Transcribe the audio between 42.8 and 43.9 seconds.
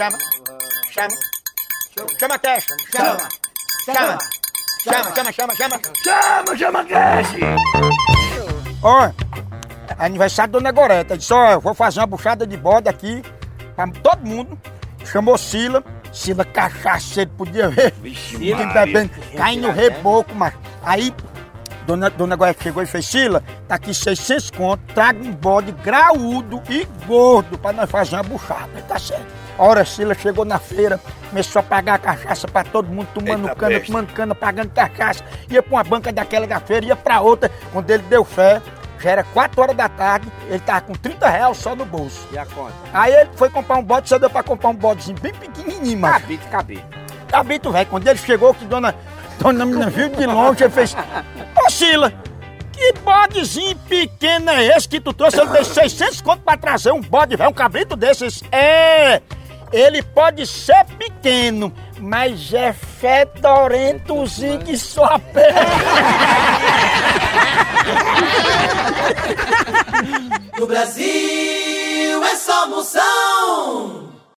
Aí ele foi comprar um